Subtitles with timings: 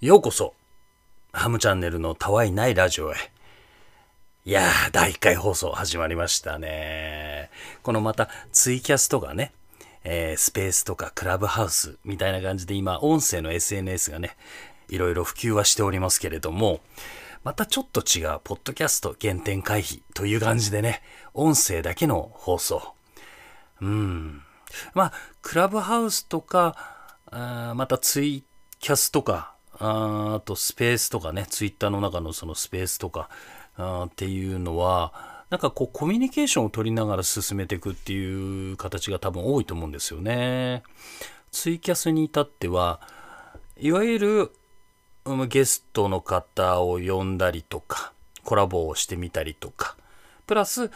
[0.00, 0.54] ようこそ、
[1.32, 3.16] ハムチャンネルのたわいないラジオへ。
[4.44, 7.50] いやー、第1回放送始まりましたね。
[7.82, 9.50] このまたツイキャスとかね、
[10.04, 14.36] えー、スペースとかクラブハウスみたいな感じで今、音声の SNS がね、
[14.88, 16.78] いろいろ普及はしておりますけれども、
[17.42, 21.02] またちょっと違う、ポッドキャスト原点回避という感じでね、
[21.34, 22.94] 音声だけの放送。
[23.80, 24.42] うん。
[24.94, 25.12] まあ、
[25.42, 26.76] クラブハウスとか、
[27.32, 28.44] あまたツイ
[28.78, 33.28] キャスとか、ああとスペースとかね、ツイッターの中のそのスペースとか
[33.76, 40.82] あっていうのは、なんかこうコミュニケーションを取りながら進めていくっていう形が多分多いと思うんですよね。
[41.50, 43.00] ツイキャスに至っては、
[43.78, 44.52] いわゆる
[45.48, 48.12] ゲストの方を呼んだりとか、
[48.44, 49.96] コラボをしてみたりとか、
[50.46, 50.90] プラス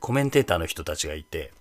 [0.00, 1.52] コメンテーターの人たちがいて、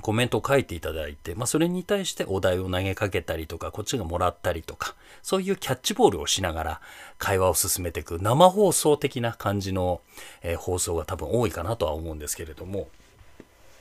[0.00, 6.80] コメントを書いていただいて、まあ、それに対してお題を投げかけたりとか、こっちがもらったりとか、そういうキャッチボールをしながら
[7.18, 10.00] 会話を進めていく生放送的な感じの、
[10.42, 12.88] えー、放送が多分多いかなとは思うんですけれども、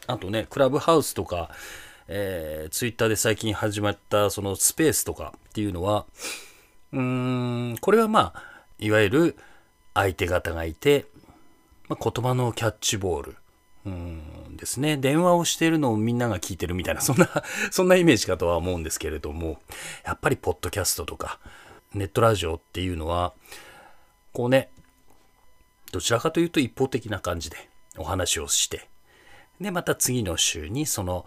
[0.08, 1.50] あとね、クラブハウスとか、
[2.08, 6.06] えー、ツイッターで最近始まったそのスペースとかっていうのは、
[6.94, 8.44] うーん、これはまあ、
[8.80, 9.38] いわゆる
[9.94, 11.06] 相手方がいて、
[11.90, 13.36] まあ、言葉のキャッチボール、
[13.86, 14.22] うん。
[14.58, 14.98] ですね。
[14.98, 17.30] 電話をしているのをみんなが聞いてるみたいな、そんな、
[17.72, 19.62] そんなイメージかとは思うんですけれども、
[20.04, 21.40] やっぱりポッドキャストとか、
[21.94, 23.34] ネットラジオっていうのは、
[24.34, 24.70] こうね、
[25.92, 28.90] どちらかというと一方的な感じでお話をして、
[29.60, 31.26] で、また次の週にその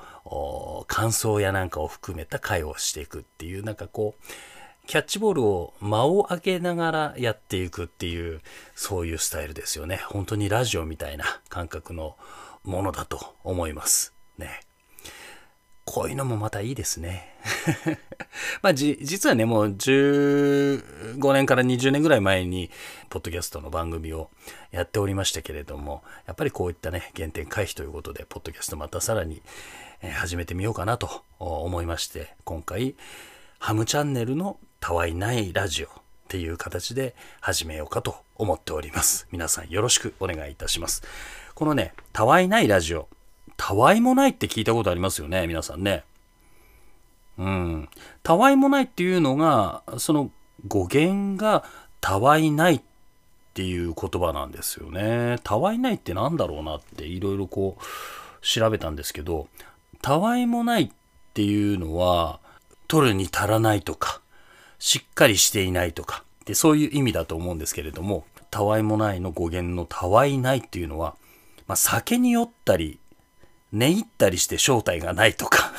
[0.86, 4.24] 感想やなんかを含めた会をしていくっていう、なんかこう、
[4.86, 8.40] キャッチボールを間を空けながらやっていくっていう、
[8.74, 10.00] そういうスタイルですよね。
[10.08, 12.16] 本当にラジオみたいな感覚の
[12.64, 14.14] ものだと思います。
[14.38, 14.60] ね。
[15.84, 17.34] こういうのもまたいいですね。
[18.62, 22.70] まあじ、実はね、もう15年から20年ぐらい前に、
[23.08, 24.30] ポッドキャストの番組を
[24.70, 29.42] やっておりましたけれども、やっぱりこういったね、原点回避ということで、ポッドキャストまたさらに
[30.00, 32.94] 始めてみようかなと思いまして、今回、
[33.58, 35.99] ハムチャンネルのたわいないラジオ
[36.30, 39.26] っていう形で始めようかと思っております。
[39.32, 41.02] 皆さんよろしくお願いいたします。
[41.56, 43.08] このね、たわいないラジオ。
[43.56, 46.04] たわいもないって聞いたことありますよね、皆さんね。
[47.36, 47.88] うん。
[48.22, 50.30] たわいもないっていうのが、その
[50.68, 51.64] 語源が
[52.00, 52.80] たわいないっ
[53.52, 55.40] ていう言葉なんですよね。
[55.42, 57.82] たわいないって何だろうなっていろいろこう
[58.40, 59.48] 調べたんですけど、
[60.00, 60.90] たわいもないっ
[61.34, 62.38] ていうのは、
[62.86, 64.19] 取るに足らないとか、
[64.80, 71.14] しっかりしていないとか、でそういう意味だと思うんですけれども、たわいもないの語源のたわいないっていうのは、
[71.68, 72.98] まあ、酒に酔ったり、
[73.70, 75.72] 寝入ったりして正体がないとか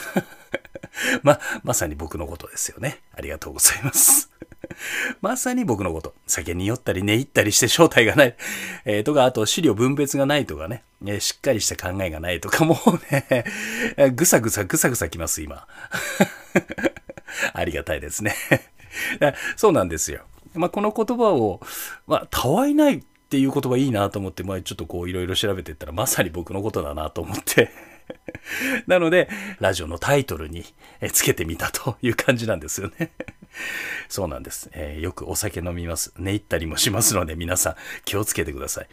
[1.24, 3.02] ま、まさに僕のことですよね。
[3.14, 4.32] ありがとうございます
[5.22, 6.14] まさに僕のこと。
[6.28, 8.36] 酒に酔ったり寝入ったりして正体がない。
[8.86, 10.84] えー、とか、あと資料分別がないとかね。
[11.06, 15.68] えー、しっかりした考えがないとか、もうね、ぐさぐさぐさぐさきます、今。
[17.54, 18.36] ありがたいですね
[19.56, 20.22] そうなんですよ。
[20.54, 21.62] まあ、この言葉を、
[22.08, 27.72] まあ、たわいないっていう言葉いいなと思って、まあ、ちょっとこういろいろ調べていったらまさに僕のことだなと思って
[28.88, 29.30] なので、
[29.60, 30.66] ラジオのタイトルに
[31.14, 33.12] つけてみたという感じなんですよね
[34.10, 36.14] そうなんです、えー、よくお酒飲みます。
[36.18, 37.76] 寝入ったりもしますので、皆さん
[38.06, 38.88] 気をつけてください。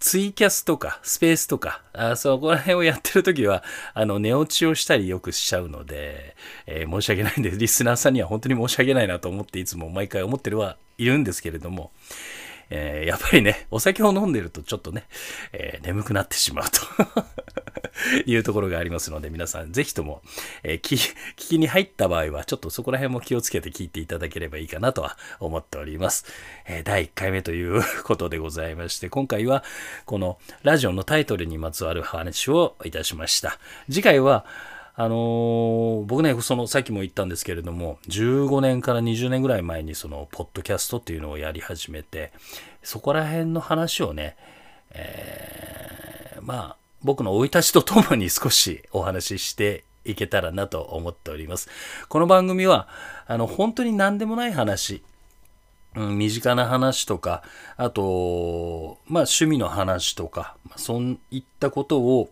[0.00, 3.62] ツイキャスとかスペースとか、あそこら辺をやってるときは、
[3.94, 6.36] あの、寝落ちをしたりよくしちゃうので、
[6.66, 11.92] えー、申し訳ないんで、リスナーさんには本当に申し訳ないなと思っていつも毎回思ってるはいるんですけれども、
[12.70, 15.06] えー、やっぱりね、お酒を飲んでるとちょっとね、
[15.52, 16.80] えー、眠くなってしまうと
[18.26, 20.22] いうところがありますので、皆さんぜひとも、
[20.62, 26.26] えー、聞きに入った場合は、ちょっとそこら辺も気をつけて聞いていただければいいかなとは思っております。
[26.66, 29.64] え第1回目という ことでございまして、今回は
[30.04, 33.58] このラジオのタイトルにまつわる話をいたしました。
[33.90, 34.44] 次回は、
[35.00, 42.32] あのー、僕ね、その、さっきも言ったんですけれども、15年から20年ぐらい前にその、ポッドキャストっていうのをやり始めて、
[42.82, 44.36] そこら辺の話をね、
[44.90, 51.68] えー、まあ、僕の生い立ちとともに少しお話ししていけたらなと思っております。
[52.08, 52.88] この番組は、
[53.28, 55.04] あの、本当に何でもない話、
[55.94, 57.44] うん、身近な話とか、
[57.76, 62.30] あと、まあ趣味の話とか、そういったことを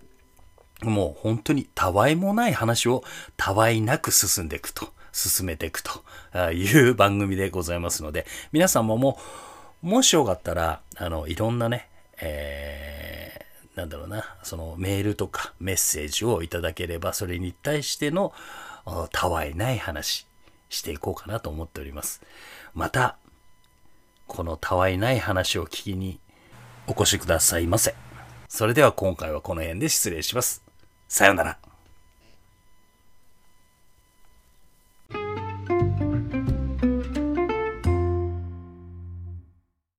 [0.82, 3.02] もう本当にたわいもない話を
[3.36, 6.02] たわいなく進んでいくと、進めていくと
[6.52, 9.18] いう番組でございますので、皆さんもも
[9.82, 11.88] う、もしよかったら、あの、いろんなね、
[12.20, 18.34] えー、なんだろうな、そのメールとかメッセージをいただければ、それに対しての
[19.12, 20.26] たわいない話
[20.68, 22.20] していこうかなと思っております。
[22.74, 23.16] また、
[24.26, 26.20] このたわいない話を聞きに
[26.86, 27.94] お越しくださいませ。
[28.48, 30.65] それでは今回はこの辺で失礼します。
[31.08, 31.58] さようなら。